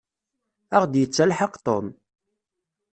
[0.75, 1.87] Ad aɣ-d-yettelḥaq Tom.